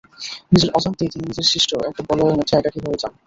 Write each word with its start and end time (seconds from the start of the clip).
নিজের 0.51 0.71
অজান্তেই 0.73 1.11
তিনি 1.13 1.23
নিজের 1.27 1.49
সৃষ্ট 1.51 1.71
একটা 1.89 2.01
বলয়ের 2.09 2.37
মধ্যে 2.37 2.57
একাকী 2.57 2.79
হয়ে 2.83 3.01
যান। 3.01 3.11